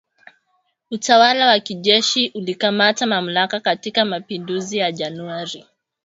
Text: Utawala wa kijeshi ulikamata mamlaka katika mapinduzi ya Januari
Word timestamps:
Utawala 0.91 1.47
wa 1.47 1.59
kijeshi 1.59 2.31
ulikamata 2.35 3.05
mamlaka 3.07 3.59
katika 3.59 4.05
mapinduzi 4.05 4.77
ya 4.77 4.91
Januari 4.91 5.65